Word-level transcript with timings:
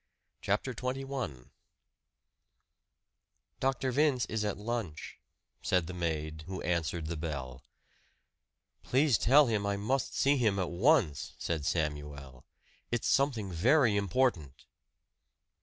CHAPTER 0.41 0.73
XXI 0.73 1.51
"Dr. 3.59 3.91
Vince 3.91 4.25
is 4.25 4.43
at 4.43 4.57
lunch," 4.57 5.19
said 5.61 5.85
the 5.85 5.93
maid 5.93 6.43
who 6.47 6.59
answered 6.63 7.05
the 7.05 7.15
bell. 7.15 7.61
"Please 8.81 9.19
tell 9.19 9.45
him 9.45 9.63
I 9.67 9.77
must 9.77 10.17
see 10.17 10.37
him 10.37 10.57
at 10.57 10.71
once," 10.71 11.35
said 11.37 11.67
Samuel. 11.67 12.45
"It's 12.91 13.07
something 13.07 13.51
very 13.51 13.95
important." 13.95 14.65